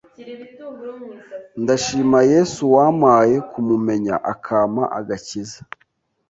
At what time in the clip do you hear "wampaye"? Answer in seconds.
2.75-3.35